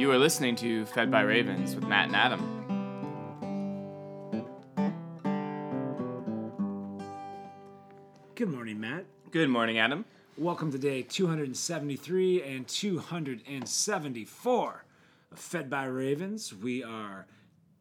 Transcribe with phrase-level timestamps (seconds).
[0.00, 2.40] You are listening to Fed by Ravens with Matt and Adam.
[8.34, 9.04] Good morning, Matt.
[9.30, 10.06] Good morning, Adam.
[10.38, 14.84] Welcome to day 273 and 274
[15.32, 16.54] of Fed by Ravens.
[16.54, 17.26] We are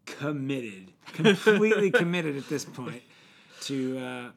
[0.05, 3.03] committed, completely committed at this point
[3.61, 4.31] to uh,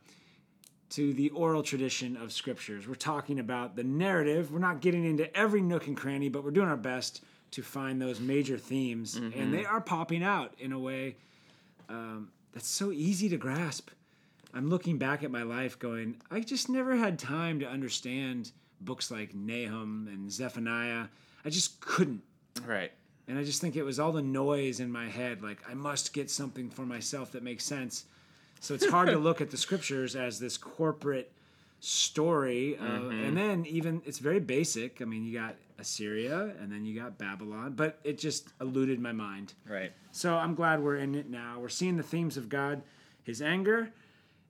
[0.91, 2.87] to the oral tradition of scriptures.
[2.87, 4.53] We're talking about the narrative.
[4.53, 8.01] We're not getting into every nook and cranny, but we're doing our best to find
[8.01, 11.17] those major themes, and they are popping out in a way
[11.89, 13.91] um, that's so easy to grasp.
[14.55, 19.11] I'm looking back at my life going, I just never had time to understand books
[19.11, 21.07] like Nahum and Zephaniah.
[21.45, 22.23] I just couldn't.
[22.67, 22.93] Right.
[23.29, 25.43] And I just think it was all the noise in my head.
[25.43, 28.05] Like, I must get something for myself that makes sense.
[28.61, 31.33] So it's hard to look at the scriptures as this corporate
[31.83, 32.79] story.
[32.79, 35.03] Uh, And then, even, it's very basic.
[35.03, 39.13] I mean, you got Assyria and then you got Babylon, but it just eluded my
[39.13, 39.55] mind.
[39.69, 39.93] Right.
[40.13, 41.59] So I'm glad we're in it now.
[41.59, 42.83] We're seeing the themes of God,
[43.25, 43.91] His anger,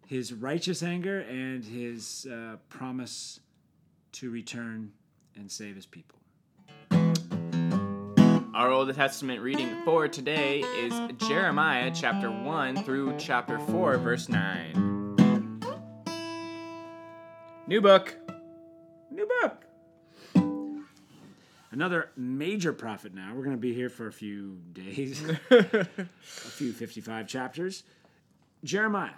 [0.07, 3.41] His righteous anger, and His uh, promise
[4.13, 4.93] to return
[5.35, 6.19] and save His people.
[8.55, 10.93] Our Old Testament reading for today is
[11.27, 14.92] Jeremiah chapter 1 through chapter 4, verse 9.
[17.67, 18.17] New book.
[19.11, 19.65] New book.
[21.71, 23.33] Another major prophet now.
[23.35, 25.87] We're going to be here for a few days, a
[26.27, 27.85] few 55 chapters.
[28.65, 29.15] Jeremiah.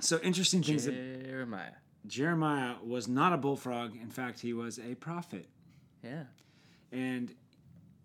[0.00, 1.72] So interesting things that Jeremiah.
[2.06, 3.94] Jeremiah was not a bullfrog.
[3.94, 5.46] In fact, he was a prophet.
[6.02, 6.24] Yeah.
[6.90, 7.34] and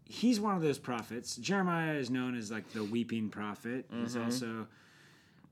[0.03, 1.37] he's one of those prophets.
[1.37, 3.85] Jeremiah is known as like the weeping prophet.
[3.89, 4.25] He's mm-hmm.
[4.25, 4.67] also,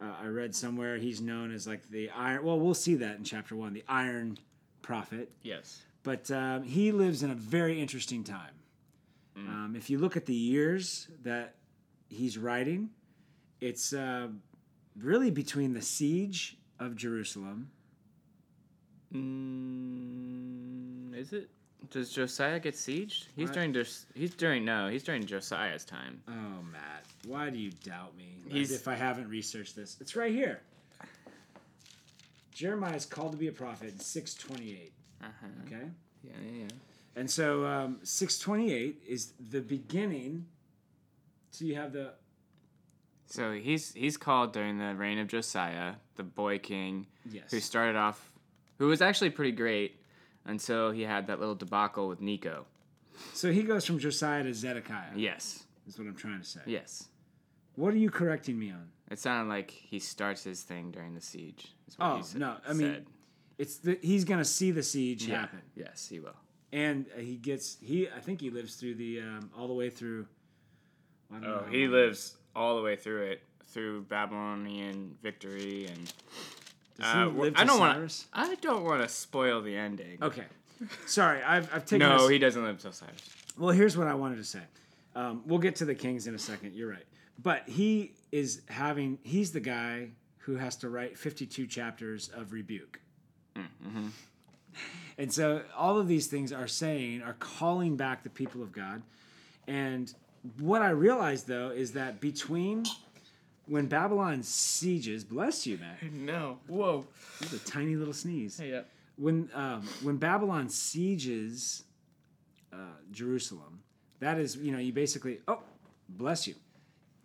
[0.02, 2.44] uh, I read somewhere, he's known as like the iron.
[2.44, 4.38] Well, we'll see that in chapter one, the iron
[4.82, 5.32] prophet.
[5.42, 5.82] Yes.
[6.04, 8.54] But um, he lives in a very interesting time.
[9.36, 11.56] Um, if you look at the years that
[12.10, 12.92] he's writing,
[13.62, 14.28] it's uh,
[14.98, 17.72] really between the siege of Jerusalem.
[19.14, 20.04] Mm,
[21.18, 21.50] is it?
[21.92, 23.28] Does Josiah get sieged?
[23.36, 23.54] He's What?
[23.54, 26.22] during Jos- he's during no, he's during Josiah's time.
[26.28, 28.38] Oh, Matt, why do you doubt me?
[28.48, 29.98] As He's- if I haven't researched this.
[30.00, 30.62] It's right here.
[32.52, 34.94] Jeremiah is called to be a prophet in 628.
[35.22, 35.48] Uh-huh.
[35.66, 35.90] Okay?
[36.24, 36.68] Yeah, yeah, yeah.
[37.16, 40.46] And so um, 628 is the beginning.
[41.52, 42.14] So you have the.
[43.28, 47.52] So he's he's called during the reign of Josiah, the boy king, Yes.
[47.52, 48.32] who started off,
[48.78, 50.00] who was actually pretty great
[50.46, 52.66] until he had that little debacle with Necho.
[53.34, 56.62] So he goes from Josiah to Zedekiah, Yes, is what I'm trying to say.
[56.66, 57.08] yes.
[57.76, 58.90] What are you correcting me on?
[59.10, 61.74] It sounded like he starts his thing during the siege.
[61.88, 63.06] is what Oh, he sa- no, I mean, said.
[63.58, 65.42] It's the, he's going to see the siege yeah.
[65.42, 65.62] happen.
[65.76, 66.36] Yes, he will.
[66.72, 69.90] And uh, he gets, he I think he lives through the, um, all the way
[69.92, 70.26] through.
[71.32, 76.06] I don't Oh, know he lives all the way through it, through Babylonian victory, and
[76.06, 76.63] Does he
[77.02, 78.26] uh, I don't want to.
[78.34, 80.18] I don't want to spoil the ending.
[80.22, 80.46] Okay.
[81.06, 83.30] Sorry, I've, I've taken No, he doesn't live till Cyrus.
[83.58, 84.62] Well, here's what I wanted to say.
[85.16, 86.74] Um, we'll get to the Kings in a second.
[86.74, 87.06] You're right.
[87.42, 90.10] But he is having, he's the guy
[90.40, 93.00] who has to write 52 chapters of rebuke.
[93.56, 94.08] Mm-hmm.
[95.18, 99.04] And so all of these things are saying, are calling back the people of God.
[99.68, 100.14] And
[100.60, 102.84] what I realized, though, is that between
[103.68, 106.60] when Babylon sieges, bless you, Matt, No.
[106.68, 107.06] Whoa.
[107.40, 108.82] that's a tiny little sneeze Yeah.
[109.18, 111.84] when um, when Babylon sieges
[112.74, 112.78] uh,
[113.12, 113.82] Jerusalem,
[114.20, 115.62] that is you know you basically oh
[116.10, 116.56] bless you,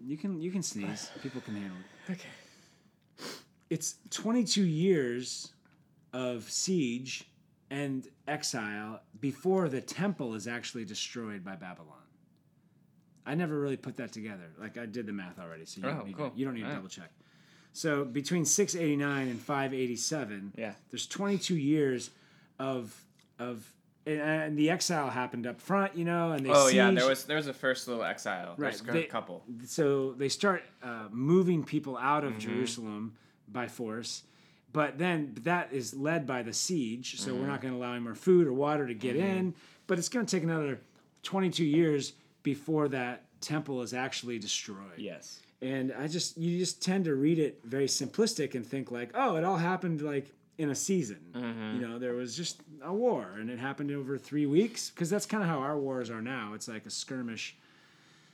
[0.00, 1.76] you can you can sneeze people can handle
[2.06, 2.12] it.
[2.12, 2.28] Okay.
[3.70, 5.52] It's 22 years
[6.14, 7.24] of siege
[7.70, 11.98] and exile before the temple is actually destroyed by Babylon.
[13.28, 14.48] I never really put that together.
[14.58, 16.30] Like I did the math already, so you Oh, don't need cool.
[16.30, 16.74] to, you don't need to Wow.
[16.76, 17.10] double check.
[17.74, 20.72] So between 689 and 587, Yeah.
[20.90, 22.10] there's 22 years
[22.58, 23.04] of
[23.38, 23.72] of
[24.06, 27.24] and, and the exile happened up front, you know, and they Oh yeah, there was
[27.24, 28.54] there was a first little exile.
[28.56, 29.44] Right, they- a couple.
[29.66, 32.34] so they start uh, moving people out Mm-hmm.
[32.34, 33.14] of Jerusalem
[33.46, 34.22] by force.
[34.72, 37.48] But then that is led by the siege, so we're Mm-hmm.
[37.48, 39.54] not going to allow any more food or water to get in.
[39.86, 40.80] But it's going to take another
[41.22, 42.12] 22 years
[42.42, 44.98] before that temple is actually destroyed.
[44.98, 45.40] Yes.
[45.60, 49.36] And I just you just tend to read it very simplistic and think like, oh,
[49.36, 51.18] it all happened like in a season.
[51.32, 51.80] Mm-hmm.
[51.80, 55.26] You know, there was just a war and it happened over three weeks because that's
[55.26, 56.52] kind of how our wars are now.
[56.54, 57.56] It's like a skirmish.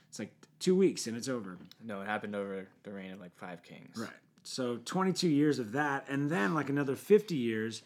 [0.09, 1.57] It's like two weeks and it's over.
[1.83, 3.97] No, it happened over the reign of like five kings.
[3.97, 4.09] Right.
[4.43, 7.81] So 22 years of that, and then like another 50 years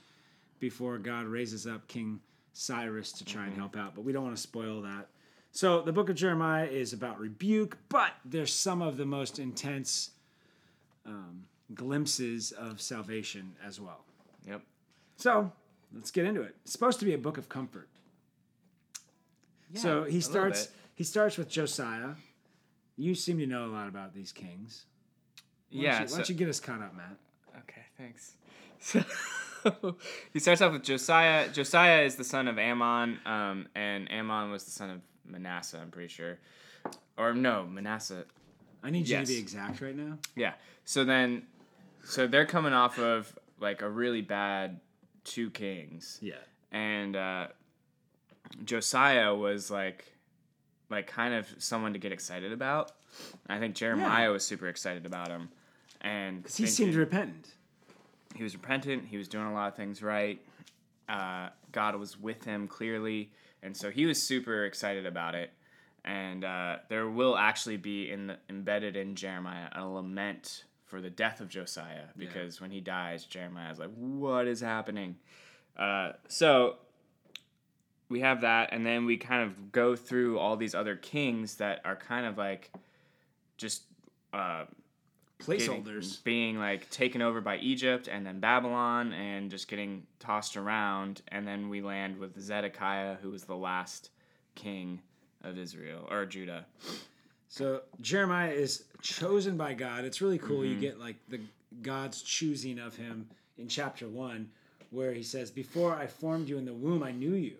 [0.59, 2.19] before God raises up King
[2.53, 3.61] Cyrus to try and mm-hmm.
[3.61, 3.95] help out.
[3.95, 5.07] But we don't want to spoil that.
[5.51, 10.11] So the book of Jeremiah is about rebuke, but there's some of the most intense
[11.05, 14.05] um, glimpses of salvation as well.
[14.47, 14.61] Yep.
[15.17, 15.51] So
[15.93, 16.55] let's get into it.
[16.63, 17.87] It's supposed to be a book of comfort.
[19.73, 20.69] Yeah, so he starts.
[20.95, 22.11] He starts with Josiah.
[22.97, 24.85] You seem to know a lot about these kings.
[25.71, 25.91] Why Yeah.
[25.91, 27.15] Don't you, why don't you get us caught up, Matt?
[27.59, 28.33] Okay, thanks.
[29.61, 29.97] So
[30.31, 31.49] he starts off with Josiah.
[31.49, 35.79] Josiah is the son of Amon, um, and Amon was the son of Manasseh.
[35.81, 36.37] I'm pretty sure,
[37.17, 38.25] or no, Manasseh.
[38.83, 40.17] I need you to be exact right now.
[40.35, 40.53] Yeah.
[40.85, 41.43] So then,
[42.03, 44.79] so they're coming off of like a really bad
[45.25, 46.35] two kings, Yeah.
[46.71, 47.47] and uh,
[48.65, 50.05] Josiah was like,
[50.89, 52.91] like kind of someone to get excited about.
[53.49, 55.49] I think Jeremiah was super excited about him,
[56.01, 57.49] and Because he seemed repentant.
[58.35, 59.05] he was repentant.
[59.07, 60.39] He was doing a lot of things right.
[61.07, 65.51] Uh, God was with him clearly, and so he was super excited about it.
[66.05, 71.09] And uh, there will actually be in the, embedded in Jeremiah a lament for the
[71.09, 75.17] death of Josiah because when he dies, Jeremiah is like, "What is happening?"
[75.77, 76.77] Uh, so
[78.09, 81.81] we have that, and then we kind of go through all these other kings that
[81.85, 82.71] are kind of like
[83.57, 83.83] just
[84.33, 84.65] uh,
[85.39, 86.23] Placeholders.
[86.23, 91.47] being like taken over by Egypt and then Babylon and just getting tossed around and
[91.47, 94.09] then we land with Zedekiah who was the last
[94.55, 94.99] king
[95.43, 96.65] of Israel or Judah.
[97.47, 100.05] So Jeremiah is chosen by God.
[100.05, 100.59] It's really cool.
[100.59, 100.73] Mm-hmm.
[100.73, 101.39] You get like the
[101.81, 103.27] God's choosing of him
[103.57, 104.49] in chapter one,
[104.91, 107.55] where he says, "Before I formed you in the womb, I knew you,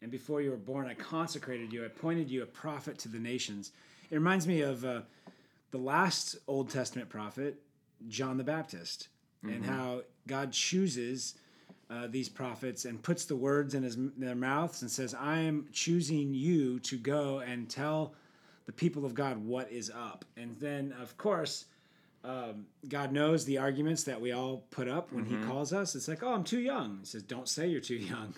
[0.00, 1.82] and before you were born, I consecrated you.
[1.82, 3.72] I appointed you a prophet to the nations."
[4.10, 5.00] It reminds me of uh,
[5.76, 7.60] the last Old Testament prophet,
[8.08, 9.08] John the Baptist,
[9.42, 11.34] and how God chooses.
[11.88, 15.68] Uh, these prophets and puts the words in his, their mouths and says, I am
[15.72, 18.12] choosing you to go and tell
[18.64, 20.24] the people of God what is up.
[20.36, 21.66] And then, of course,
[22.24, 25.94] um, God knows the arguments that we all put up when He calls us.
[25.94, 26.98] It's like, oh, I'm too young.
[27.02, 28.34] He says, don't say you're too young,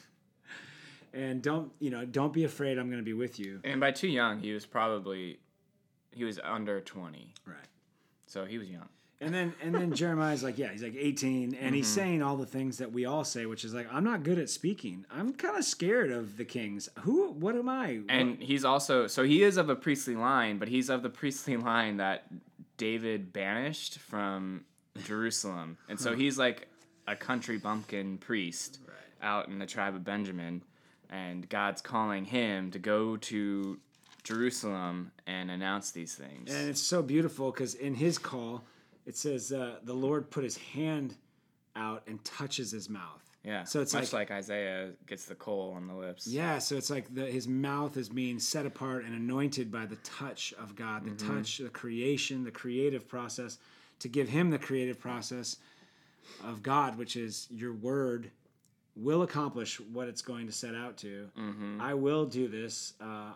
[1.14, 2.76] and don't you know, don't be afraid.
[2.76, 3.60] I'm going to be with you.
[3.64, 5.38] And by too young, he was probably
[6.18, 7.32] he was under 20.
[7.46, 7.56] Right.
[8.26, 8.88] So he was young.
[9.20, 11.94] And then and then Jeremiah's like, yeah, he's like 18, and he's mm-hmm.
[11.94, 14.48] saying all the things that we all say, which is like, I'm not good at
[14.48, 15.04] speaking.
[15.10, 16.88] I'm kind of scared of the kings.
[17.00, 17.32] Who?
[17.32, 18.00] What am I?
[18.08, 21.56] And he's also so he is of a priestly line, but he's of the priestly
[21.56, 22.26] line that
[22.76, 24.64] David banished from
[25.04, 25.78] Jerusalem.
[25.88, 26.68] And so he's like
[27.08, 28.78] a country bumpkin priest
[29.20, 30.62] out in the tribe of Benjamin.
[31.10, 33.78] And God's calling him to go to
[34.28, 36.52] Jerusalem and announce these things.
[36.52, 38.62] And it's so beautiful because in his call,
[39.06, 41.14] it says uh, the Lord put his hand
[41.74, 43.22] out and touches his mouth.
[43.42, 43.64] yeah.
[43.64, 46.26] So it's much like, like, Isaiah gets the coal on the lips.
[46.26, 49.96] yeah, so it's like the, his mouth is being set apart and anointed by the
[49.96, 53.58] touch of God, the touch, the creation, the creative process,
[54.00, 55.56] to give him the creative process
[56.44, 58.30] of God, which is your word
[58.94, 61.30] will accomplish what it's going to set out to.
[61.80, 62.92] I will do this.
[63.00, 63.32] Uh,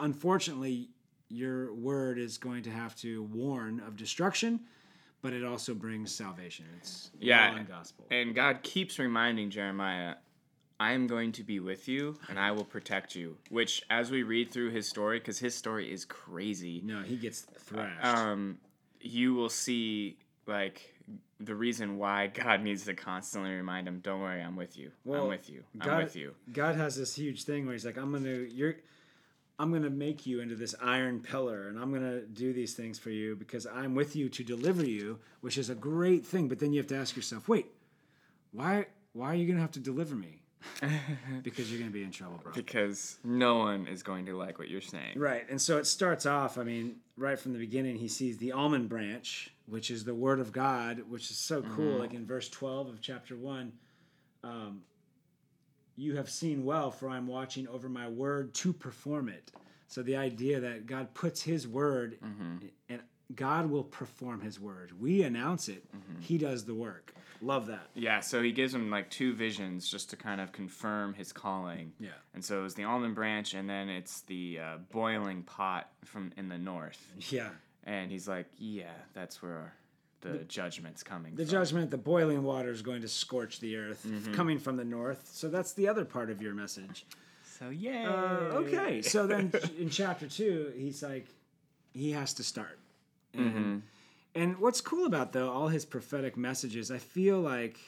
[0.00, 0.88] unfortunately,
[1.28, 4.60] your word is going to have to warn of destruction,
[5.22, 6.66] but it also brings salvation.
[6.78, 7.56] It's Yeah.
[7.56, 8.06] and gospel.
[8.10, 10.16] And God keeps reminding Jeremiah,
[10.78, 13.38] I am going to be with you and I will protect you.
[13.48, 17.40] Which, as we read through his story, because his story is crazy, No, he gets
[17.40, 18.04] thrashed.
[18.04, 18.58] um,
[19.00, 20.94] you will see like
[21.40, 24.90] the reason why God needs to constantly remind him, "Don't worry, I'm with you.
[25.04, 25.64] Well, I'm with you.
[25.80, 28.76] I'm God, with you." God has this huge thing where he's like, I'm gonna you're
[29.58, 33.10] I'm gonna make you into this iron pillar and I'm gonna do these things for
[33.10, 36.48] you because I'm with you to deliver you, which is a great thing.
[36.48, 37.66] But then you have to ask yourself, wait,
[38.52, 40.42] why why are you gonna have to deliver me?
[41.42, 42.52] because you're gonna be in trouble, bro.
[42.52, 45.18] Because no one is going to like what you're saying.
[45.18, 45.48] Right.
[45.48, 48.88] And so it starts off, I mean, right from the beginning, he sees the almond
[48.88, 51.98] branch, which is the word of God, which is so cool.
[51.98, 53.72] Like in verse 12 of chapter 1,
[54.44, 54.82] um,
[55.96, 59.50] you have seen well, for I'm watching over my word to perform it.
[59.88, 62.18] So the idea that God puts his word
[62.88, 63.00] and
[63.34, 64.92] God will perform his word.
[65.00, 65.84] We announce it,
[66.20, 67.12] he does the work.
[67.42, 67.88] Love that.
[67.94, 71.92] Yeah, so he gives him like two visions just to kind of confirm his calling.
[72.00, 72.10] Yeah.
[72.34, 76.48] And so it's the almond branch, and then it's the uh, boiling pot from in
[76.48, 77.06] the north.
[77.28, 77.50] Yeah.
[77.84, 79.74] And he's like, "Yeah, that's where
[80.20, 84.06] the, judgment's coming The from." judgment, the boiling water is going to scorch the earth
[84.34, 85.28] coming from the north.
[85.32, 87.06] So that's the other part of your message.
[87.58, 88.08] so yeah.
[88.08, 91.26] Uh, okay, so then in chapter two, he's like,
[91.92, 92.78] he has to start.
[93.34, 93.82] And,
[94.34, 97.78] and what's cool about though all his prophetic messages, I feel like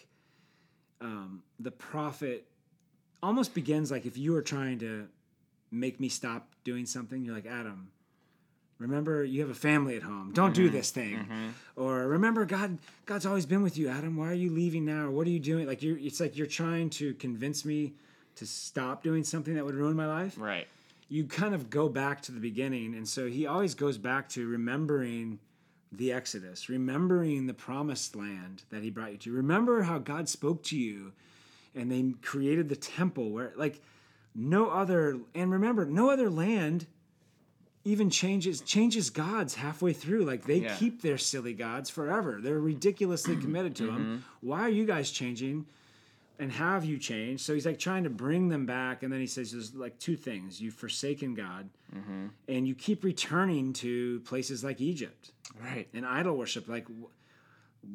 [1.01, 2.47] um, the prophet
[3.23, 5.09] almost begins like if you were trying to
[5.71, 7.25] make me stop doing something.
[7.25, 7.91] You're like, Adam,
[8.79, 10.33] remember you have a family at home.
[10.33, 10.77] Don't do mm-hmm.
[10.77, 11.17] this thing.
[11.17, 11.49] Mm-hmm.
[11.77, 14.17] Or remember God God's always been with you, Adam.
[14.17, 15.07] Why are you leaving now?
[15.07, 15.67] Or what are you doing?
[15.67, 17.95] Like you're it's like you're trying to convince me
[18.37, 20.69] to stop doing something that would ruin my life Right.
[21.09, 24.47] you kind of go back to the beginning and so he always goes back to
[24.47, 25.41] remembering
[25.91, 30.63] the exodus remembering the promised land that he brought you to remember how god spoke
[30.63, 31.13] to you
[31.75, 33.81] and they created the temple where like
[34.37, 36.87] no other and remember no other land
[37.89, 40.77] even changes changes gods halfway through like they Yeah.
[40.77, 44.49] keep their silly gods forever they're ridiculously committed to them mm-hmm.
[44.49, 45.67] why are you guys changing
[46.41, 47.45] and have you changed?
[47.45, 50.15] So he's like trying to bring them back, and then he says there's like two
[50.15, 52.27] things: you've forsaken God, mm-hmm.
[52.47, 55.89] and you keep returning to places like Egypt Right.
[55.93, 56.69] and idol worship.
[56.69, 56.87] Like,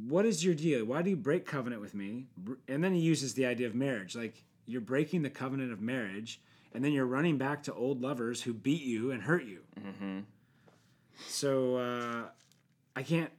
[0.09, 0.83] what is your deal?
[0.83, 2.25] Why do you break covenant with me?
[2.67, 6.41] And then he uses the idea of marriage, like you're breaking the covenant of marriage,
[6.73, 9.61] and then you're running back to old lovers who beat you and hurt you.
[11.27, 12.23] So uh,
[12.95, 13.31] I can't.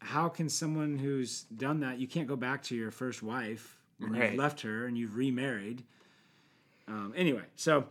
[0.00, 1.98] How can someone who's done that?
[1.98, 4.30] You can't go back to your first wife when Right.
[4.30, 5.82] you've left her and you've remarried.
[6.86, 7.86] Um, anyway, so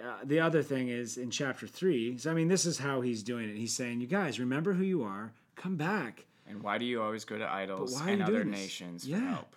[0.00, 2.16] uh, the other thing is in chapter three.
[2.18, 3.56] So I mean, this is how he's doing it.
[3.56, 5.32] He's saying, "You guys, remember who you are.
[5.56, 9.18] Come back." And why do you always go to idols and other nations Yeah.
[9.20, 9.56] for help?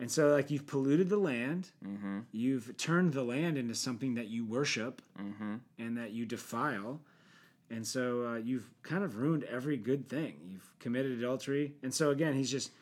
[0.00, 1.68] And so, like, you've polluted the land.
[1.86, 2.20] Mm-hmm.
[2.32, 5.56] You've turned the land into something that you worship Mm-hmm.
[5.78, 7.00] and that you defile.
[7.68, 10.34] And so uh, you've kind of ruined every good thing.
[10.50, 11.74] You've committed adultery.
[11.82, 12.72] And so, again, he's just.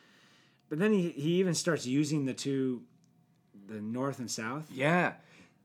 [0.71, 2.83] But then he, he even starts using the two,
[3.67, 4.67] the north and south.
[4.73, 5.15] Yeah,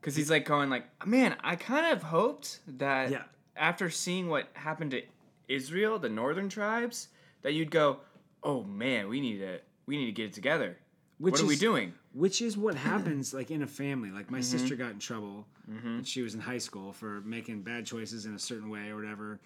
[0.00, 3.22] because he's like going like, man, I kind of hoped that Yeah.
[3.56, 5.02] after seeing what happened to
[5.48, 7.08] Israel, the northern tribes,
[7.42, 7.98] that you'd go,
[8.42, 10.78] oh man, we need to we need to get it together.
[11.18, 11.94] Which what are we doing?
[12.12, 14.10] Which is what happens like in a family.
[14.10, 14.58] Like my mm-hmm.
[14.58, 15.96] sister got in trouble mm-hmm.
[15.96, 18.96] when she was in high school for making bad choices in a certain way or
[18.96, 19.40] whatever.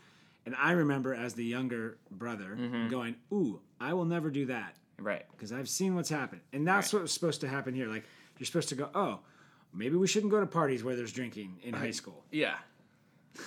[0.46, 2.88] And I remember as the younger brother mm-hmm.
[2.88, 5.24] going, "Ooh, I will never do that Right.
[5.32, 7.88] because I've seen what's happened." And that's what was supposed to happen here.
[7.88, 8.04] Like
[8.38, 9.20] you're supposed to go, "Oh,
[9.74, 12.56] maybe we shouldn't go to parties where there's drinking in high school." Yeah.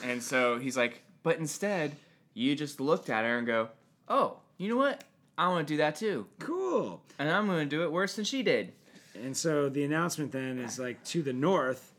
[0.03, 1.95] And so he's like, but instead,
[2.33, 3.69] you just looked at her and go,
[4.07, 5.03] oh, you know what?
[5.37, 7.01] I want to do that too, Cool.
[7.17, 8.73] and I'm going to do it worse than she did.
[9.15, 11.93] And so the announcement then is like to the north,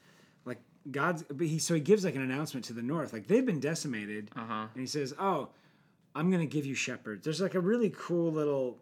[0.44, 0.58] like
[0.90, 1.22] God's.
[1.24, 4.30] But he so he gives like an announcement to the north, like they've been decimated,
[4.36, 4.66] Uh-huh.
[4.72, 5.48] and he says, "Oh,
[6.14, 8.78] I'm gonna give you shepherds." There's like a really cool little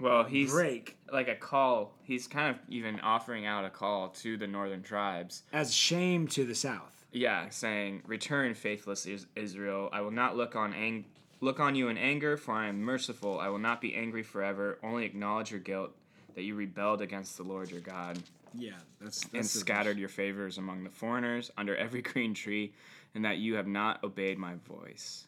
[0.00, 1.94] Well, he's break like a call.
[2.02, 5.42] He's kind of even offering out a call to the northern tribes.
[5.52, 7.06] as shame to the south.
[7.12, 9.88] Yeah, saying, "Return, faithless Israel.
[9.92, 11.06] I will not look on ang-
[11.40, 13.38] look on you in anger, for I am merciful.
[13.38, 14.78] I will not be angry forever.
[14.82, 15.92] Only acknowledge your guilt
[16.34, 18.18] that you rebelled against the Lord your God
[18.54, 22.72] Yeah, that's, that's and scattered your favors among the foreigners under every green tree,
[23.14, 25.26] and that you have not obeyed my voice."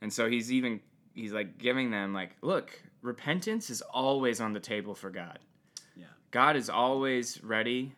[0.00, 0.80] And so he's even
[1.14, 5.38] he's like giving them like, "Look, repentance is always on the table for God."
[5.96, 6.06] Yeah.
[6.30, 7.92] God is always ready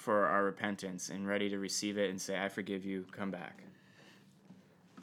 [0.00, 3.62] for our repentance and ready to receive it and say, I forgive you, come back.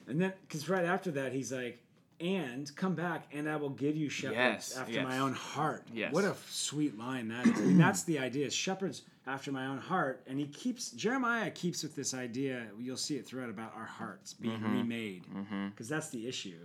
[0.07, 1.83] And then, because right after that, he's like,
[2.19, 5.03] "And come back, and I will give you shepherds Yes, after yes.
[5.03, 6.13] my own heart." Yes.
[6.13, 7.57] What a sweet line that is.
[7.57, 10.23] I mean, that's the idea: shepherds after my own heart.
[10.27, 12.67] And he keeps Jeremiah keeps with this idea.
[12.79, 14.77] You'll see it throughout about our hearts being Mm-hmm.
[14.77, 15.23] remade,
[15.71, 16.57] because that's the issue.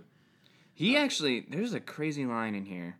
[0.73, 2.97] He actually, there's a crazy line in here,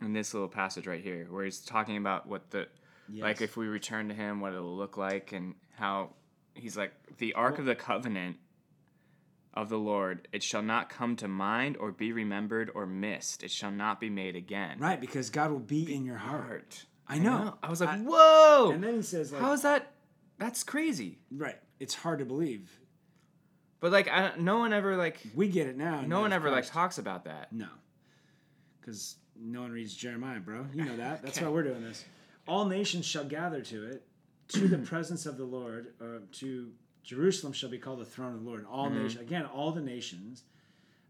[0.00, 2.66] in this little passage right here, where he's talking about what the,
[3.12, 6.10] like if we return to him, what it'll look like, and how
[6.54, 8.36] he's like, the Ark of the Covenant
[9.54, 13.42] of the Lord, it shall not come to mind or be remembered or missed.
[13.42, 14.78] It shall not be made again.
[14.78, 16.46] Right, because God will be in your heart.
[16.46, 16.84] Heart.
[17.08, 17.58] I know.
[17.62, 18.70] I was like, I- whoa!
[18.72, 19.92] And then he says, like, How is that?
[20.38, 21.18] That's crazy.
[21.32, 22.70] right, it's hard to believe.
[23.80, 26.02] But like, I, no one ever like, We get it now.
[26.02, 27.52] no one ever of like talks about that.
[27.52, 27.66] No,
[28.80, 30.66] because no one reads Jeremiah, bro.
[30.72, 31.22] You know that.
[31.22, 31.46] That's Okay.
[31.46, 32.04] why we're doing this.
[32.46, 34.06] All nations shall gather to it,
[34.48, 35.94] to the presence of the Lord.
[36.00, 36.70] Uh, to
[37.02, 38.66] Jerusalem shall be called the throne of the Lord.
[38.70, 39.02] All Mm-hmm.
[39.02, 40.42] nations, again, all the nations.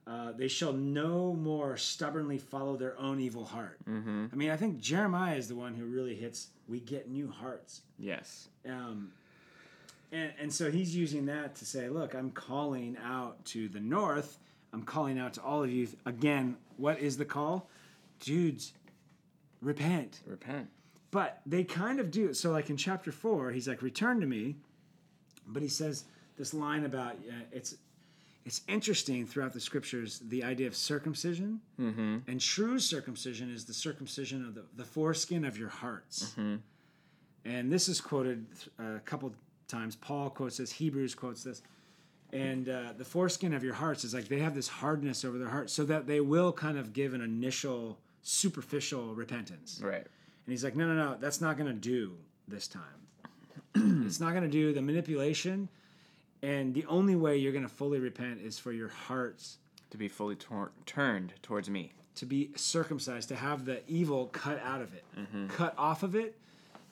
[0.07, 3.79] Uh, they shall no more stubbornly follow their own evil heart.
[3.89, 4.27] Mm-hmm.
[4.33, 6.49] I mean, I think Jeremiah is the one who really hits.
[6.69, 7.83] We get new hearts.
[7.99, 8.49] Yes.
[8.67, 9.13] Um,
[10.11, 14.39] and, and so he's using that to say, look, I'm calling out to the north.
[14.73, 15.87] I'm calling out to all of you.
[16.07, 17.69] Again, what is the call?
[18.21, 18.73] Dudes,
[19.61, 20.21] repent.
[20.27, 20.69] Repent.
[21.13, 22.33] But they kind of do.
[22.35, 24.57] So, like in chapter four, he's like, return to me.
[25.53, 26.05] But he says
[26.39, 27.75] this line about uh, it's
[28.45, 32.19] it's interesting throughout the scriptures the idea of circumcision Mm-hmm.
[32.27, 36.57] and true circumcision is the circumcision of the, the foreskin of your hearts Mm-hmm.
[37.45, 38.47] and this is quoted
[38.79, 39.33] uh, a couple
[39.69, 39.95] times.
[39.97, 41.63] Paul quotes this, Hebrews quotes this.
[42.33, 45.49] And uh, the foreskin of your hearts is like they have this hardness over their
[45.49, 49.81] hearts so that they will kind of give an initial superficial repentance.
[49.83, 49.97] Right.
[49.97, 52.17] And he's like, no, no, no, that's not going to do
[52.49, 52.83] this time.
[53.75, 55.69] it's not going to do the manipulation.
[56.43, 59.59] And the only way you're going to fully repent is for your hearts
[59.91, 61.93] To be fully tor- turned towards me.
[62.17, 65.49] to be circumcised, to have the evil cut out of it, mm-hmm.
[65.49, 66.37] cut off of it,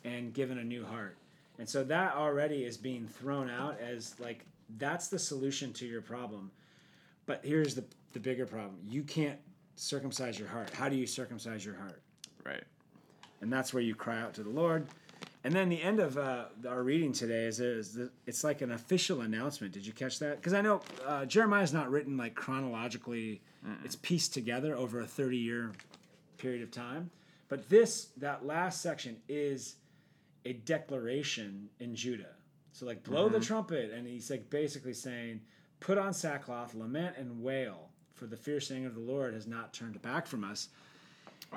[0.04, 1.16] and given a new heart.
[1.58, 4.44] And so that already is being thrown out as like
[4.78, 6.50] that's the solution to your problem.
[7.26, 9.38] But here's the the bigger problem: you can't
[9.76, 10.70] circumcise your heart.
[10.74, 12.00] How do you circumcise your heart?
[12.44, 12.62] Right.
[13.40, 14.86] and that's where you cry out to the Lord.
[15.44, 18.72] And then the end of uh, our reading today is, is the, it's like an
[18.72, 19.72] official announcement.
[19.72, 20.36] Did you catch that?
[20.36, 23.40] Because I know uh, Jeremiah's not written like chronologically;
[23.84, 25.72] it's pieced together over a thirty-year
[26.38, 27.10] period of time.
[27.48, 29.76] But this, that last section, is
[30.44, 32.34] a declaration in Judah.
[32.72, 35.40] So like, blow the trumpet, and he's like basically saying,
[35.78, 39.72] "Put on sackcloth, lament and wail, for the fierce anger of the Lord has not
[39.72, 40.68] turned back from us."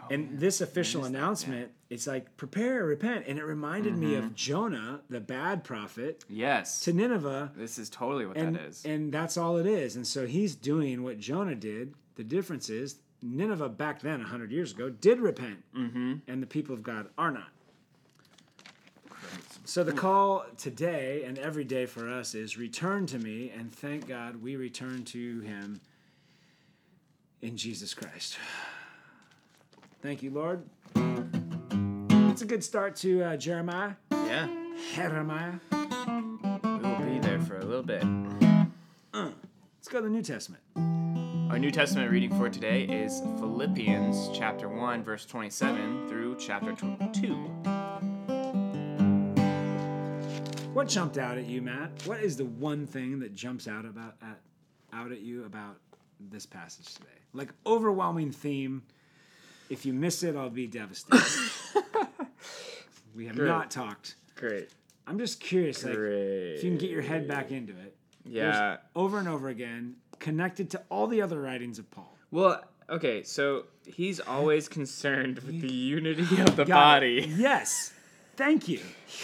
[0.09, 5.19] And this official announcement, it's like prepare, repent, and it reminded me of Jonah, the
[5.19, 6.81] bad prophet, Yes.
[6.81, 8.85] to Nineveh, this is totally what and that is.
[8.85, 9.95] and that's all it is.
[9.95, 11.93] And so he's doing what Jonah did.
[12.15, 16.15] The difference is Nineveh back then, hundred years ago, did repent, mm-hmm.
[16.27, 17.49] and the people of God are not.
[19.63, 24.07] So the call today and every day for us is return to me, and thank
[24.07, 25.79] God we return to Him
[27.41, 28.37] in Jesus Christ.
[30.01, 30.63] Thank you, Lord.
[30.95, 33.93] It's a good start to uh, Jeremiah.
[34.11, 34.47] yeah.
[34.95, 35.53] Jeremiah.
[35.71, 38.03] We will be there for a little bit.
[39.13, 40.63] Let's go to the New Testament.
[41.51, 47.13] Our New Testament reading for today is Philippians chapter 1 verse 27 through chapter tw-
[47.13, 47.33] 2.
[50.73, 51.91] What jumped out at you, Matt?
[52.05, 54.39] What is the one thing that jumps out about at,
[54.93, 55.77] out at you about
[56.19, 57.07] this passage today?
[57.33, 58.81] Like overwhelming theme.
[59.71, 61.23] If you miss it, I'll be devastated.
[63.15, 63.47] we have Great.
[63.47, 64.15] not talked.
[64.35, 64.69] Great.
[65.07, 66.55] I'm just curious, like Great.
[66.55, 67.95] if you can get your head back into it.
[68.25, 68.77] There's Yeah.
[68.95, 72.17] over and over again, connected to all the other writings of Paul.
[72.31, 76.67] Well, okay, so he's always concerned with the unity of the Got
[76.99, 77.19] body.
[77.19, 77.29] it.
[77.29, 77.93] Yes.
[78.35, 78.81] Thank you.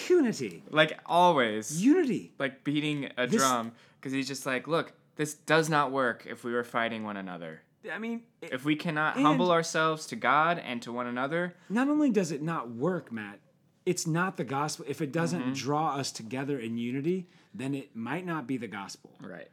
[0.09, 0.63] Unity.
[0.69, 1.83] Like always.
[1.83, 2.31] Unity.
[2.39, 6.43] like beating a This- drum because he's just like, look, this does not work if
[6.43, 7.61] we were fighting one another.
[7.91, 11.87] I mean, it- If we cannot humble ourselves to God and to one another, not
[11.87, 13.39] only does it not work, Matt,
[13.85, 14.85] it's not the gospel.
[14.87, 15.53] If it doesn't Mm-hmm.
[15.53, 19.11] draw us together in unity, then it might not be the gospel.
[19.21, 19.47] right?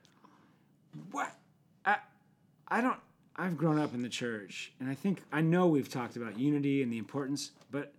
[1.11, 1.33] What?
[1.85, 1.97] I,
[2.69, 2.99] I don't.
[3.37, 6.83] I've grown up in the church, and I think I know we've talked about unity
[6.85, 7.93] and the importance, but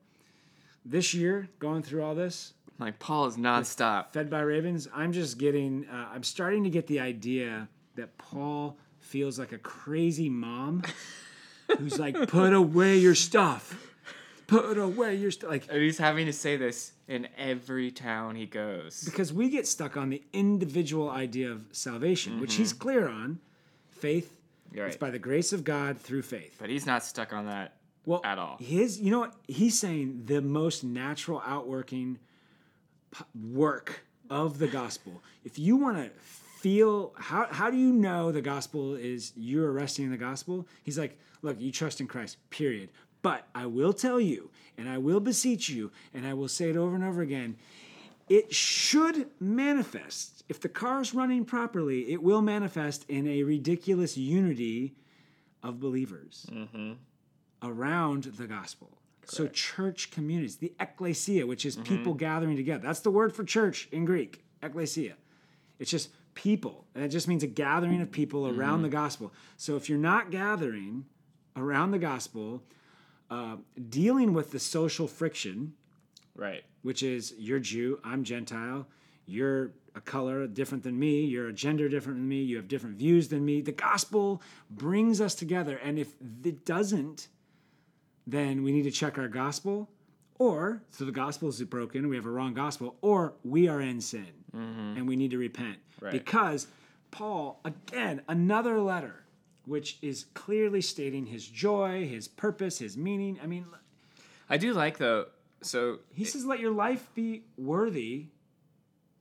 [0.86, 4.12] this year, going through all this, Like Paul is nonstop.
[4.14, 5.86] fed by ravens, I'm just getting.
[5.88, 10.84] Uh, I'm starting to get the idea that Paul feels like a crazy mom
[11.78, 13.92] who's like, "Put away your stuff.
[14.48, 18.46] Put away your stuff." Like And he's having to say this in every town he
[18.46, 19.04] goes.
[19.04, 23.40] because we get stuck on the individual idea of salvation, which he's clear on.
[23.90, 24.38] Faith,
[24.74, 25.06] You're it's Mm-hmm.
[25.06, 26.56] by the grace of God through faith.
[26.60, 28.58] But he's not stuck on that Well, at all.
[28.60, 30.24] His, you know what he's saying?
[30.26, 32.20] The most natural outworking
[33.12, 35.22] p- work of the gospel.
[35.44, 36.10] If you want to
[36.66, 40.68] feel how how do you know the gospel is you're resting in the gospel?
[40.82, 42.38] He's like, look, you trust in Christ.
[42.50, 42.90] Period.
[43.22, 46.76] But I will tell you, and I will beseech you, and I will say it
[46.76, 47.58] over and over again.
[48.30, 50.44] It should manifest.
[50.50, 54.96] If the car is running properly, it will manifest in a ridiculous unity
[55.62, 56.94] of believers mm-hmm.
[57.62, 58.98] around the gospel.
[59.26, 61.96] So church communities, the ecclesia, which is mm-hmm.
[61.96, 62.88] people gathering together.
[62.88, 65.14] That's the word for church in Greek, ecclesia.
[65.78, 69.34] It's just people, and it just means a gathering of people around the gospel.
[69.58, 71.06] So if you're not gathering
[71.56, 72.62] around the gospel,
[73.32, 73.56] uh,
[73.90, 75.74] dealing with the social friction,
[76.36, 76.64] Right.
[76.84, 78.88] which is you're Jew, I'm Gentile,
[79.26, 82.98] you're a color different than me, you're a gender different than me, you have different
[82.98, 83.62] views than me.
[83.62, 85.78] The gospel brings us together.
[85.78, 86.10] And if
[86.44, 87.30] it doesn't,
[88.28, 89.90] then we need to check our gospel,
[90.38, 94.02] or so the gospel is broken, we have a wrong gospel, or we are in
[94.02, 95.78] sin and we need to repent.
[96.00, 96.12] Right.
[96.12, 96.68] Because
[97.12, 99.24] Paul, again, another letter,
[99.66, 103.40] which is clearly stating his joy, his purpose, his meaning.
[103.42, 103.66] I mean,
[104.50, 105.28] I do like though.
[105.62, 108.28] So he says, "Let your life be worthy."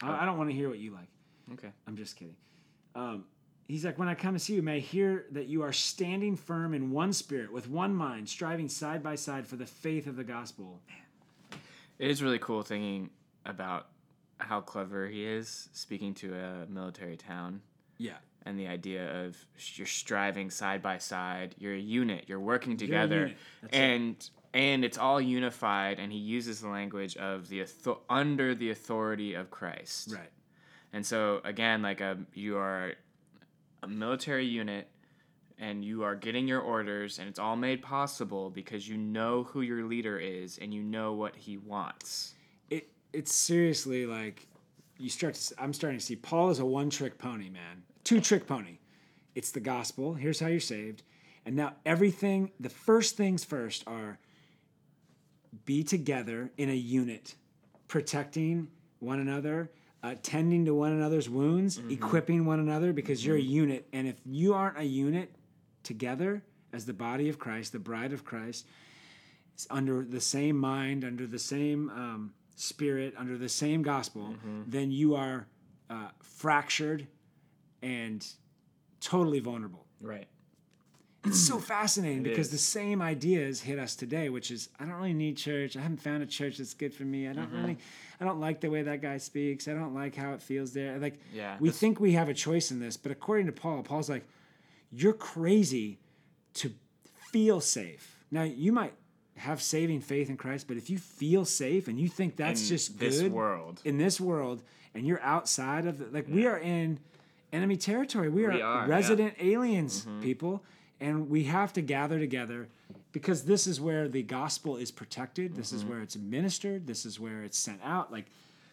[0.03, 1.09] I, I don't want to hear what you like.
[1.55, 1.71] okay.
[1.87, 2.37] I'm just kidding.
[2.95, 3.25] Um,
[3.67, 6.37] he's like, "When I come to see you, may I hear that you are standing
[6.37, 10.17] firm in one spirit, with one mind, striving side by side for the faith of
[10.17, 10.81] the gospel."
[11.99, 13.11] It is really cool thinking
[13.47, 13.89] about
[14.39, 17.63] how clever he is speaking to a military town
[17.99, 18.17] Yeah.
[18.45, 19.37] and the idea of
[19.75, 21.55] you're striving side by side.
[21.59, 22.25] You're a unit.
[22.27, 23.37] You're working together, unit.
[23.63, 23.79] That's it.
[23.81, 25.99] and and it's all unified.
[25.99, 30.13] And he uses the language of the author- under the authority of Christ.
[30.15, 30.31] Right.
[30.93, 32.95] And so again, like a you are
[33.83, 34.89] a military unit
[35.59, 39.61] and you are getting your orders and it's all made possible because you know who
[39.61, 42.35] your leader is and you know what he wants.
[42.71, 44.47] It it's seriously like
[44.99, 47.83] you start to I'm starting to see Paul is a one trick pony, man.
[48.03, 48.79] Two trick pony.
[49.35, 50.15] It's the gospel.
[50.15, 51.03] Here's how you're saved.
[51.47, 54.19] And now everything, the first things first are
[55.65, 57.35] be together in a unit,
[57.89, 59.71] protecting one another,
[60.03, 63.87] uh, tending to one another's wounds, equipping one another because you're a unit.
[63.93, 65.31] And if you aren't a unit
[65.85, 66.43] together
[66.73, 68.67] as the body of Christ, the bride of Christ,
[69.71, 74.35] under the same mind, under the same um, spirit, under the same gospel,
[74.67, 75.47] then you are
[75.91, 77.07] uh, fractured
[77.83, 78.27] and
[79.01, 79.87] totally vulnerable.
[80.01, 80.27] Right.
[81.25, 82.53] It's so fascinating because is.
[82.53, 85.77] the same ideas hit us today, which is I don't really need church.
[85.77, 87.29] I haven't found a church that's good for me.
[87.29, 87.79] I don't really,
[88.21, 89.69] I don't like the way that guy speaks.
[89.69, 90.99] I don't like how it feels there.
[90.99, 94.11] Like, Yeah, we think we have a choice in this, but according to Paul, Paul's
[94.11, 94.25] like,
[94.95, 95.99] you're crazy
[96.55, 96.73] to
[97.33, 98.19] feel safe.
[98.31, 98.95] Now you might
[99.37, 102.69] have saving faith in Christ, but if you feel safe and you think that's In
[102.69, 103.81] just this good world.
[103.85, 104.63] in this world,
[104.95, 107.01] and you're outside of the, like we are in
[107.53, 108.29] enemy territory.
[108.29, 108.83] We are, We are, yeah.
[108.83, 108.91] Mm-hmm.
[108.91, 110.63] resident aliens, people,
[111.01, 112.69] and we have to gather together
[113.11, 115.57] because this is where the gospel is protected.
[115.57, 115.77] This Mm-hmm.
[115.77, 116.87] is where it's administered.
[116.87, 118.13] This is where it's sent out.
[118.13, 118.27] Like,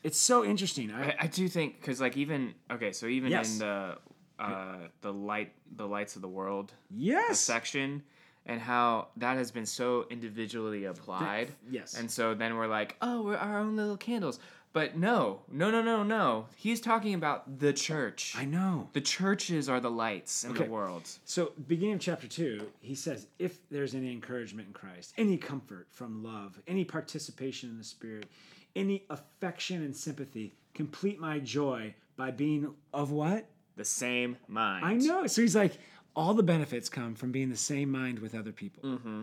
[0.04, 0.92] it's so interesting.
[0.92, 3.54] I, I, I do think because like even okay, so even Yes.
[3.54, 3.98] in the
[4.42, 8.04] uh, the light the lights of the world yes, section
[8.46, 11.50] and how that has been so individually applied.
[11.70, 11.94] yes.
[11.98, 14.40] And so then we're like, oh, we're our own little candles.
[14.74, 16.48] But no, no, no, no, no.
[16.56, 18.34] He's talking about the church.
[18.38, 18.88] I know.
[18.94, 20.64] The churches are the lights in Okay.
[20.64, 21.04] the world.
[21.26, 25.88] So, beginning of chapter two, he says, If there's any encouragement in Christ, any comfort
[25.92, 28.28] from love, any participation in the Spirit,
[28.76, 33.46] any affection and sympathy, complete my joy by being of what?
[33.82, 34.86] The same mind.
[34.86, 35.26] I know.
[35.26, 35.80] So he's like,
[36.16, 38.84] all the benefits come from being the same mind with other people.
[38.84, 39.22] Mm-hmm.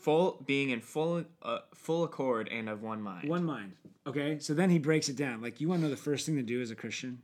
[0.00, 3.28] Full being in full uh, full accord and of one mind.
[3.28, 3.74] One mind.
[4.04, 4.40] Okay.
[4.40, 5.40] So then he breaks it down.
[5.40, 7.22] Like, you want to know the first thing to do as a Christian?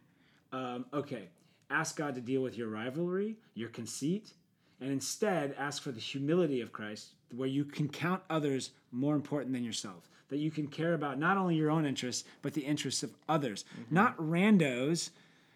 [0.53, 1.31] Um, okay.
[1.68, 4.33] Ask God to deal with your rivalry, your conceit,
[4.81, 9.53] and instead ask for the humility of Christ, where you can count others more important
[9.53, 10.09] than yourself.
[10.29, 13.64] That you can care about not only your own interests, but the interests of others.
[13.90, 15.11] Not randos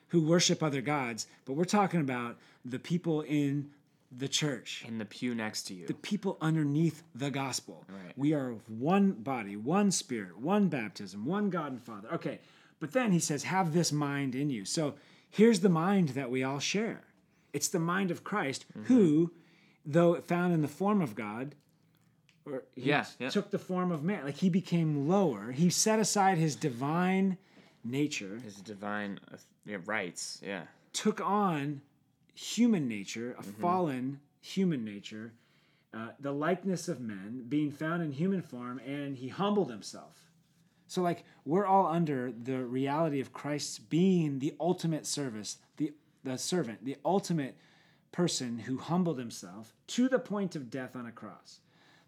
[0.09, 3.71] who worship other gods, but we're talking about the people in
[4.17, 5.87] the church in the pew next to you.
[5.87, 7.85] the people underneath the gospel.
[7.89, 8.13] Right.
[8.17, 12.09] We are one body, one spirit, one baptism, one God and Father.
[12.15, 12.39] Okay,
[12.79, 14.65] but then he says, have this mind in you.
[14.65, 14.95] So
[15.29, 17.03] here's the mind that we all share
[17.53, 18.95] it's the mind of Christ, Mm-hmm.
[18.95, 19.33] who,
[19.85, 21.55] though found in the form of God,
[22.45, 23.31] or he Yeah, yeah.
[23.31, 25.51] took the form of man, like he became lower.
[25.53, 27.39] He set aside his divine
[27.91, 30.41] nature, His divine uh, yeah, rights.
[30.45, 30.63] Yeah.
[30.93, 31.81] took on
[32.35, 33.61] human nature, a Mm-hmm.
[33.61, 35.33] fallen human nature,
[35.95, 40.31] uh, the likeness of men, being found in human form, and he humbled himself.
[40.89, 46.37] So, like, we're all under the reality of Christ being the ultimate service, the, the
[46.39, 47.57] servant, the ultimate
[48.13, 51.61] person who humbled himself to the point of death on a cross.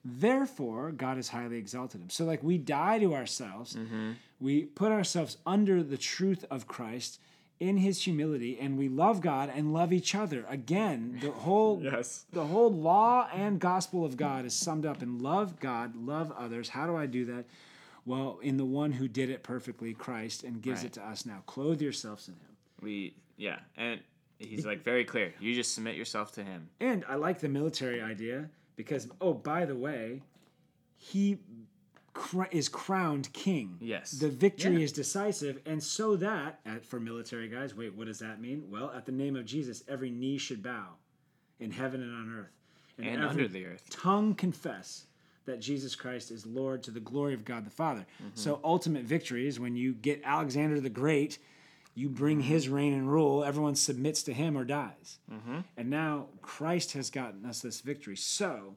[0.05, 2.11] Therefore, God has highly exalted him.
[2.11, 4.13] So, like, we die to ourselves, mm-hmm.
[4.41, 7.21] we put ourselves under the truth of Christ
[7.61, 10.47] in his humility, and we love God and love each other.
[10.49, 12.25] Again, the whole Yes.
[12.33, 16.69] the whole law and gospel of God is summed up in love God, love others.
[16.69, 17.47] How do I do that?
[18.07, 20.87] Well, in the one who did it perfectly, Christ, and gives Right.
[20.87, 21.43] it to us now.
[21.47, 22.57] Clothe yourselves in him.
[22.81, 24.01] We yeah, and
[24.39, 25.35] he's like very clear.
[25.41, 26.69] You just submit yourself to him.
[26.81, 28.49] And I like the military idea
[28.79, 30.23] because, oh, by the way,
[30.97, 31.39] he
[32.15, 33.77] cr- is crowned king.
[33.81, 34.13] Yes.
[34.13, 34.85] The victory Yeah.
[34.85, 35.61] is decisive.
[35.67, 38.71] And so that, at, for military guys, wait, what does that mean?
[38.71, 40.91] Well, at the name of Jesus, every knee should bow
[41.59, 42.53] in heaven and on earth.
[42.99, 43.85] And every under the earth.
[43.91, 45.07] tongue confess
[45.45, 48.07] that Jesus Christ is Lord to the glory of God the Father.
[48.23, 48.31] Mm-hmm.
[48.35, 51.39] So, ultimate victory is when you get Alexander the Great,
[51.99, 55.19] you bring his reign and rule, everyone submits to him or dies.
[55.33, 55.59] Mm-hmm.
[55.77, 58.17] And now Christ has gotten us this victory.
[58.17, 58.77] So,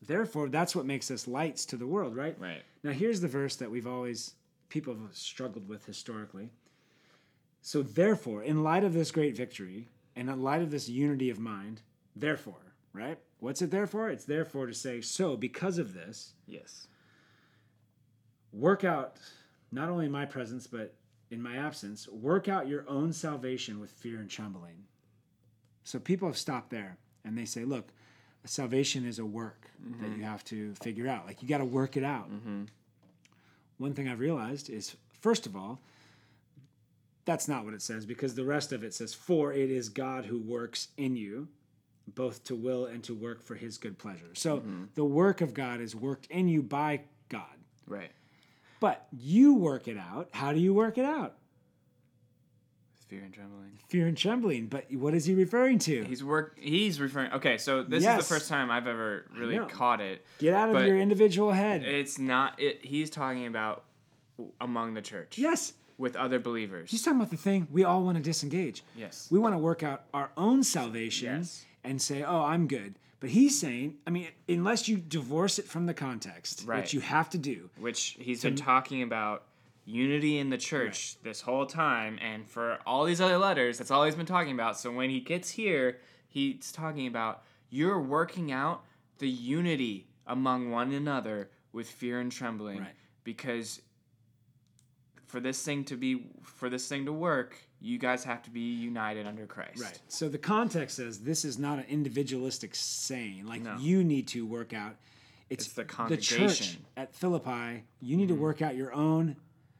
[0.00, 2.38] therefore, that's what makes us lights to the world, right?
[2.38, 2.62] Right.
[2.84, 4.34] Now, here's the verse that we've always,
[4.68, 6.50] people have struggled with historically.
[7.60, 11.40] So, therefore, in light of this great victory and in light of this unity of
[11.40, 11.80] mind,
[12.14, 13.18] therefore, right?
[13.40, 14.10] What's it there for?
[14.10, 16.86] It's therefore to say, so because of this, Yes.
[18.52, 19.16] work out
[19.72, 20.94] not only my presence, but
[21.30, 24.84] in my absence, work out your own salvation with fear and trembling.
[25.84, 27.88] So people have stopped there and they say, look,
[28.44, 30.20] salvation is a work that mm-hmm.
[30.20, 31.26] you have to figure out.
[31.26, 32.30] Like you got to work it out.
[32.30, 32.64] Mm-hmm.
[33.78, 35.80] One thing I've realized is, first of all,
[37.24, 40.26] that's not what it says because the rest of it says, For it is God
[40.26, 41.48] who works in you,
[42.14, 44.34] both to will and to work for his good pleasure.
[44.34, 44.84] So mm-hmm.
[44.94, 47.42] the work of God is worked in you by God.
[47.86, 48.12] Right.
[48.84, 50.28] But you work it out.
[50.32, 51.36] How do you work it out?
[53.08, 53.78] Fear and trembling.
[53.88, 54.66] Fear and trembling.
[54.66, 56.04] But what is he referring to?
[56.04, 56.58] He's work.
[56.60, 57.32] He's referring.
[57.32, 58.20] Okay, so this Yes.
[58.20, 59.64] is the first time I've ever really know.
[59.64, 60.26] caught it.
[60.38, 61.82] Get out of but your individual head.
[61.82, 62.60] It's not.
[62.60, 62.84] It.
[62.84, 63.84] He's talking about
[64.60, 65.38] among the church.
[65.38, 65.72] yes.
[65.96, 66.90] With other believers.
[66.90, 68.82] He's talking about the thing we all want to disengage.
[68.94, 69.28] Yes.
[69.30, 71.64] We want to work out our own salvation Yes.
[71.84, 72.96] and say, oh, I'm good.
[73.20, 76.80] But he's saying, I mean, unless you divorce it from the context, Right.
[76.80, 79.44] which you have to do, which he's been talking about
[79.86, 84.02] unity in the church this whole time and for all these other letters that's all
[84.06, 88.82] he's been talking about so when he gets here he's talking about you're working out
[89.18, 92.94] the unity among one another with fear and trembling Right.
[93.24, 93.82] because
[95.26, 98.60] for this thing to be for this thing to work you guys have to be
[98.60, 99.98] united under christ Right.
[100.08, 103.46] So the context says this is not an individualistic saying.
[103.46, 103.76] Like No.
[103.78, 104.96] you need to work out.
[105.50, 107.84] It's, It's the church at Philippi.
[108.00, 108.42] You need to mm-hmm.
[108.42, 109.36] work out your own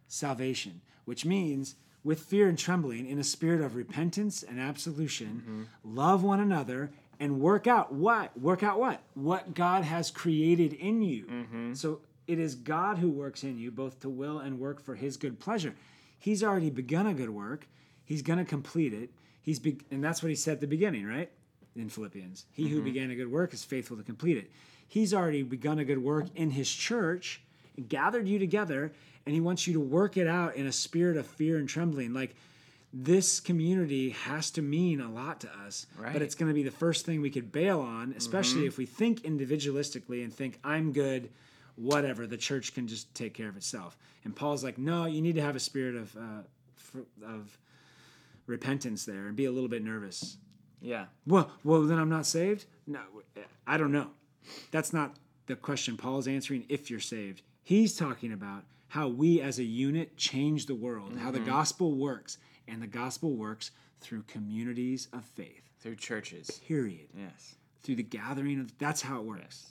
[0.09, 5.97] salvation, which means with fear and trembling, in a spirit of repentance and absolution, mm-hmm.
[5.97, 8.39] love one another and work out what?
[8.39, 9.01] Work out what?
[9.15, 11.25] What God has created in you.
[11.25, 11.75] Mm-hmm.
[11.75, 15.17] So it is God who works in you, both to will and work for His
[15.17, 15.75] good pleasure.
[16.19, 17.67] He's already begun a good work.
[18.05, 19.11] He's going to complete it.
[19.43, 21.31] He's be- and that's what he said at the beginning, right?
[21.77, 24.51] In Philippians, He who began a good work is faithful to complete it.
[24.87, 27.43] He's already begun a good work in His church,
[27.77, 28.93] and gathered you together,
[29.27, 32.13] and He wants you to work it out in a spirit of fear and trembling.
[32.15, 32.37] Like
[32.93, 36.13] this community has to mean a lot to us, Right.
[36.13, 38.87] but it's going to be the first thing we could bail on, especially if we
[38.87, 41.29] think individualistically and think I'm good,
[41.75, 42.29] whatever.
[42.29, 43.97] The church can just take care of itself.
[44.23, 47.59] And Paul's like, no, you need to have a spirit of uh, of
[48.47, 50.39] repentance there and be a little bit nervous.
[50.81, 52.67] yeah Well, well, then I'm not saved.
[52.87, 53.01] No,
[53.67, 54.11] I don't know.
[54.71, 56.65] That's not the question Paul's answering.
[56.69, 61.31] If you're saved, he's talking about how we as a unit change the world, how
[61.31, 61.49] the mm-hmm.
[61.49, 65.63] gospel works, and the gospel works through communities of faith.
[65.81, 67.09] through churches Period.
[67.17, 68.77] yes Through the gathering of.
[68.79, 69.67] That's how it works.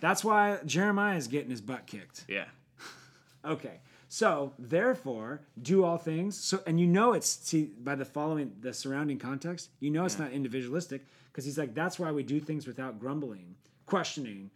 [0.00, 2.24] That's why Jeremiah is getting his butt kicked.
[2.28, 2.46] yeah
[3.44, 3.80] Okay.
[4.12, 6.36] So therefore, do all things.
[6.36, 10.18] So and you know it's see by the following the surrounding context, you know it's
[10.18, 13.54] not individualistic because he's like that's why we do things without grumbling,
[13.86, 14.50] questioning,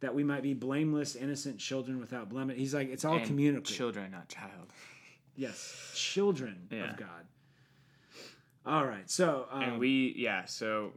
[0.00, 2.58] that we might be blameless, innocent children without blemish.
[2.58, 3.74] He's like it's all And communicable.
[3.74, 4.68] children not child
[5.34, 6.90] yes, children Yeah.
[6.90, 7.24] of God.
[8.66, 9.10] All right.
[9.10, 10.92] So um, and we yeah so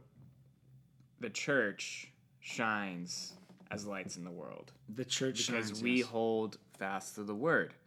[1.20, 3.32] the church shines
[3.70, 6.06] as lights in the world the church because shines, we yes.
[6.06, 7.78] hold fast to the word Yeah.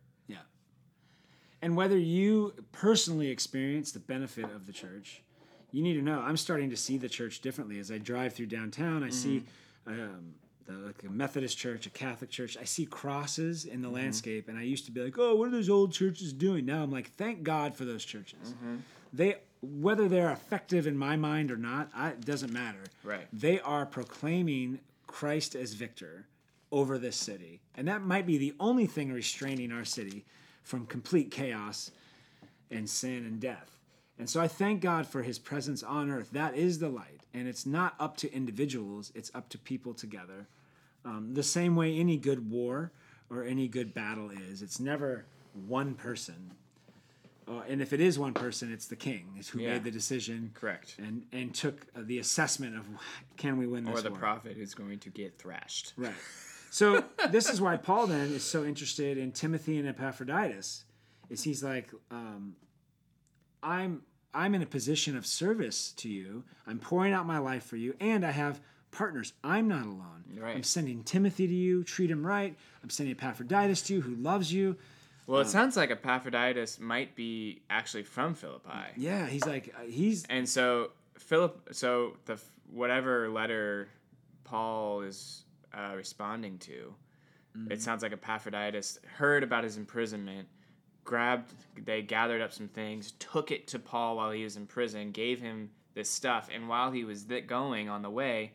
[1.61, 5.23] And whether you personally experience the benefit of the church,
[5.71, 6.19] you need to know.
[6.19, 9.03] I'm starting to see the church differently as I drive through downtown.
[9.03, 9.43] I see
[9.87, 9.91] mm.
[9.91, 12.57] um, the, like a Methodist church, a Catholic church.
[12.59, 13.97] I see crosses in the mm-hmm.
[13.97, 16.83] landscape, and I used to be like, "Oh, what are those old churches doing?" Now
[16.83, 18.75] I'm like, "Thank God for those churches." Mm-hmm.
[19.13, 22.83] They, whether they're effective in my mind or not, I, it doesn't matter.
[23.03, 23.27] Right.
[23.33, 26.27] They are proclaiming Christ as victor
[26.71, 27.61] over this city.
[27.75, 30.25] And that might be the only thing restraining our city
[30.67, 31.91] from complete chaos
[32.69, 33.71] and sin and death.
[34.19, 36.31] And so I thank God for his presence on earth.
[36.31, 37.21] That is the light.
[37.33, 40.47] And it's not up to individuals, it's up to people together.
[41.05, 42.91] Um, the same way any good war
[43.29, 46.51] or any good battle is, it's never one person.
[47.47, 49.73] Uh, and if it is one person, it's the king, is who Yeah.
[49.73, 52.85] made the decision correct and and took uh, the assessment of
[53.37, 54.19] can we win this or the war.
[54.19, 56.13] prophet is going to get thrashed Right.
[56.69, 60.83] So this is why Paul then is so interested in Timothy and Epaphroditus.
[61.29, 62.55] Is he's like, um,
[63.63, 64.01] I'm
[64.33, 66.43] I'm in a position of service to you.
[66.67, 68.59] I'm pouring out my life for you, and I have
[68.91, 69.33] partners.
[69.43, 70.23] I'm not alone.
[70.37, 70.55] Right.
[70.55, 71.83] I'm sending Timothy to you.
[71.83, 72.55] Treat him right.
[72.83, 74.77] I'm sending Epaphroditus to you, who loves you.
[75.25, 80.23] well it sounds like epaphroditus might be actually from philippi Yeah, he's like uh, he's
[80.29, 82.39] and so philip so the
[82.71, 83.89] whatever letter
[84.45, 85.43] paul is
[85.77, 86.93] uh, responding to
[87.71, 90.47] it sounds like epaphroditus heard about his imprisonment
[91.03, 91.53] grabbed
[91.85, 95.39] they gathered up some things took it to paul while he was in prison gave
[95.41, 98.51] him this stuff and while he was th- going on the way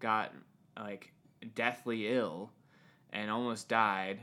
[0.00, 0.32] got
[0.78, 1.12] like
[1.54, 2.50] deathly ill
[3.12, 4.18] and almost died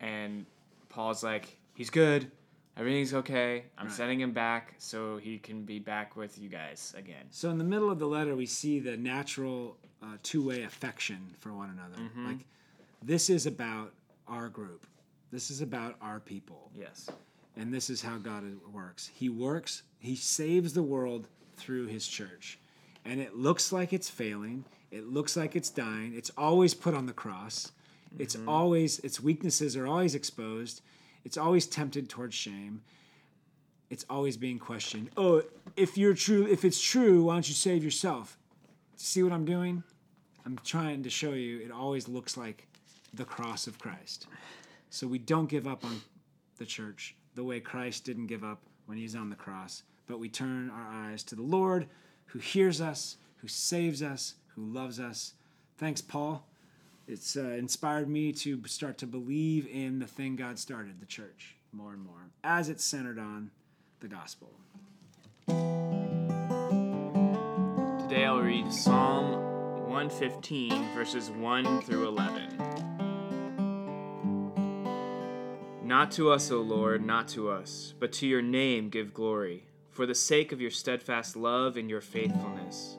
[0.00, 0.44] and
[0.88, 2.30] paul's like he's good
[2.76, 3.64] everything's okay.
[3.76, 3.92] I'm Right.
[3.96, 7.26] sending him back so he can be back with you guys again.
[7.30, 11.52] So in the middle of the letter, we see the natural uh, two-way affection for
[11.52, 12.10] one another.
[12.26, 12.44] Like
[13.02, 13.92] this is about
[14.26, 14.86] our group.
[15.30, 17.08] This is about our people, Yes.
[17.56, 19.10] and this is how God works.
[19.14, 19.82] He works.
[19.98, 22.58] He saves the world through His church,
[23.04, 24.64] and it looks like it's failing.
[24.90, 26.14] It looks like it's dying.
[26.16, 27.72] It's always put on the cross.
[28.18, 30.80] It's always its weaknesses are always exposed.
[31.24, 32.80] It's always tempted towards shame.
[33.90, 35.10] It's always being questioned.
[35.16, 35.42] Oh,
[35.76, 38.37] if you're true, if it's true, why don't you save yourself?
[39.00, 39.84] See what I'm doing?
[40.44, 42.66] I'm trying to show you it always looks like
[43.14, 44.26] the cross of Christ.
[44.90, 46.00] So we don't give up on
[46.58, 50.28] the church the way Christ didn't give up when he's on the cross, but we
[50.28, 51.86] turn our eyes to the Lord
[52.26, 55.34] who hears us, who saves us, who loves us.
[55.76, 56.44] Thanks, Paul.
[57.06, 61.54] It's uh, inspired me to start to believe in the thing God started, the church,
[61.72, 63.52] more and more, as it's centered on
[64.00, 64.50] the gospel.
[68.08, 69.32] Today I'll read Psalm
[69.82, 72.56] 115, verses 1 through 11.
[75.84, 80.06] Not to us, O Lord, not to us, but to your name give glory, for
[80.06, 82.96] the sake of your steadfast love and your faithfulness.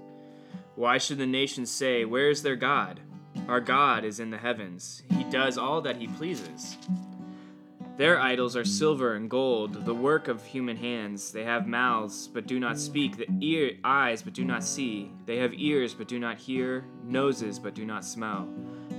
[0.75, 2.99] Why should the nations say, Where is their God?
[3.47, 6.77] Our God is in the heavens, he does all that he pleases.
[7.99, 11.33] Their idols are silver and gold, the work of human hands.
[11.33, 15.11] They have mouths, but do not speak, the ear, eyes, but do not see.
[15.25, 18.47] They have ears, but do not hear, noses, but do not smell.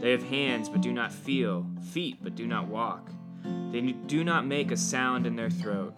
[0.02, 3.10] They have hands, but do not feel, feet, but do not walk.
[3.72, 5.94] They do not make a sound in their throat.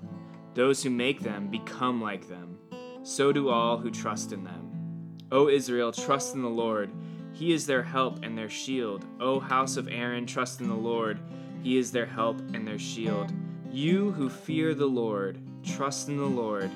[0.54, 2.56] Those who make them become like them.
[3.02, 5.18] So do all who trust in them.
[5.32, 6.92] O Israel, trust in the Lord.
[7.32, 9.04] He is their help and their shield.
[9.18, 11.18] O house of Aaron, trust in the Lord.
[11.62, 13.32] He is their help and their shield.
[13.70, 16.70] You who fear the Lord, trust in the Lord.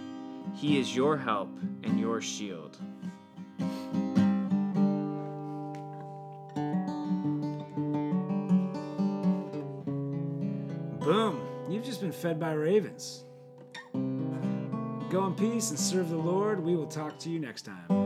[0.54, 1.50] He is your help
[1.82, 2.78] and your shield.
[11.00, 11.40] Boom!
[11.68, 13.24] You've just been fed by ravens.
[13.92, 16.62] Go in peace and serve the Lord.
[16.62, 18.05] We will talk to you next time.